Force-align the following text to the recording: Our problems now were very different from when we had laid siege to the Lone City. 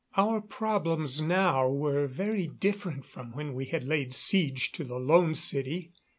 Our 0.17 0.41
problems 0.41 1.21
now 1.21 1.69
were 1.69 2.07
very 2.07 2.47
different 2.47 3.05
from 3.05 3.33
when 3.33 3.53
we 3.53 3.65
had 3.65 3.83
laid 3.83 4.15
siege 4.15 4.71
to 4.71 4.83
the 4.83 4.97
Lone 4.97 5.35
City. 5.35 5.93